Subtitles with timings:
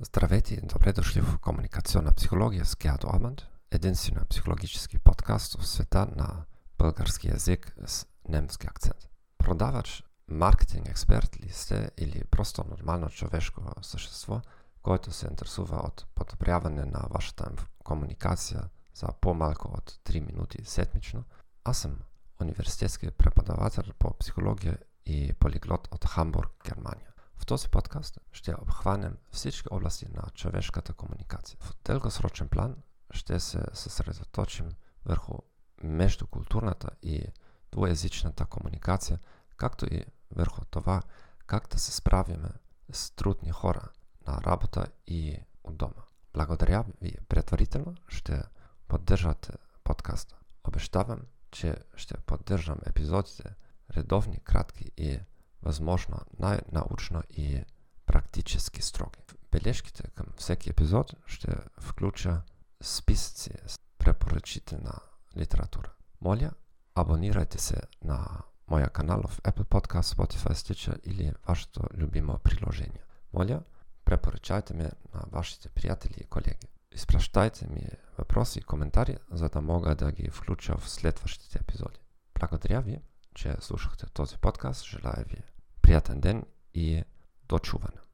[0.00, 6.06] Здравейте и добре дошли в Комуникационна психология с Геато Аманд, единствения психологически подкаст в света
[6.16, 6.44] на
[6.78, 9.08] български язик с немски акцент.
[9.38, 14.40] Продавач, маркетинг експерт ли сте или просто нормално човешко същество,
[14.82, 17.50] който се интересува от подобряване на вашата
[17.84, 18.62] комуникация
[18.94, 21.24] за по-малко от 3 минути седмично,
[21.64, 21.98] аз съм
[22.40, 27.08] университетски преподавател по психология и полиглот от Хамбург, Германия.
[27.36, 31.58] В този подкаст ще обхванем всички области на човешката комуникация.
[31.60, 32.76] В дългосрочен план
[33.10, 34.70] ще се съсредоточим
[35.04, 35.34] върху
[35.82, 37.26] междукултурната и
[37.72, 39.18] двуязичната комуникация,
[39.56, 41.02] както и върху това
[41.46, 42.48] как да се справиме
[42.92, 43.88] с трудни хора
[44.26, 46.02] на работа и от дома.
[46.34, 48.42] Благодаря ви предварително, ще
[48.88, 49.52] поддържате
[49.84, 50.36] подкаста.
[50.64, 53.54] Обещавам, че ще поддържам епизодите
[53.96, 55.20] редовни, кратки и
[55.66, 57.64] възможно най-научно и
[58.06, 59.18] практически строги.
[59.26, 62.40] В бележките към всеки епизод ще включа
[62.82, 64.92] списъци с препоръчителна
[65.36, 65.92] литература.
[66.20, 66.50] Моля,
[66.94, 73.02] абонирайте се на моя канал в Apple Podcast, Spotify, Stitcher или вашето любимо приложение.
[73.32, 73.62] Моля,
[74.04, 76.66] препоръчайте ме на вашите приятели и колеги.
[76.92, 82.00] Изпращайте ми въпроси и коментари, за да мога да ги включа в следващите епизоди.
[82.40, 83.00] Благодаря ви,
[83.34, 84.84] че слушахте този подкаст.
[84.84, 85.55] Желая ви
[85.86, 87.04] приятен ден и
[87.48, 88.05] до чуване.